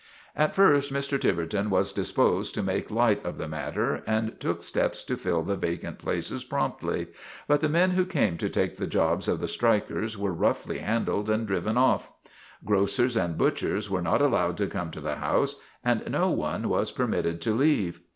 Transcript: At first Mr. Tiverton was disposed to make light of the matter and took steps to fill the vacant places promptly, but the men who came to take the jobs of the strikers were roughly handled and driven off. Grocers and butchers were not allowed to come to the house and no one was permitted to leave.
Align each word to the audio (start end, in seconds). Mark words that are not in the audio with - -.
At 0.35 0.55
first 0.55 0.91
Mr. 0.91 1.21
Tiverton 1.21 1.69
was 1.69 1.93
disposed 1.93 2.55
to 2.55 2.63
make 2.63 2.89
light 2.89 3.23
of 3.23 3.37
the 3.37 3.47
matter 3.47 4.01
and 4.07 4.39
took 4.39 4.63
steps 4.63 5.03
to 5.03 5.15
fill 5.15 5.43
the 5.43 5.55
vacant 5.55 5.99
places 5.99 6.43
promptly, 6.43 7.05
but 7.47 7.61
the 7.61 7.69
men 7.69 7.91
who 7.91 8.03
came 8.07 8.35
to 8.39 8.49
take 8.49 8.77
the 8.77 8.87
jobs 8.87 9.27
of 9.27 9.39
the 9.39 9.47
strikers 9.47 10.17
were 10.17 10.33
roughly 10.33 10.79
handled 10.79 11.29
and 11.29 11.45
driven 11.45 11.77
off. 11.77 12.11
Grocers 12.65 13.15
and 13.15 13.37
butchers 13.37 13.91
were 13.91 14.01
not 14.01 14.23
allowed 14.23 14.57
to 14.57 14.65
come 14.65 14.89
to 14.89 15.01
the 15.01 15.17
house 15.17 15.57
and 15.85 16.09
no 16.11 16.31
one 16.31 16.67
was 16.67 16.89
permitted 16.91 17.39
to 17.41 17.53
leave. 17.53 17.99